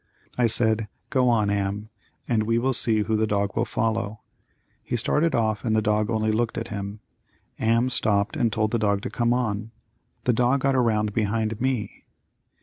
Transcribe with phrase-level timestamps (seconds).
[0.35, 1.91] I said, "Go on Am,
[2.27, 4.21] and we will see who the dog will follow."
[4.81, 7.01] He started off and the dog only looked at him.
[7.59, 9.73] Am stopped and told the dog to come on.
[10.23, 12.05] The dog got around behind me.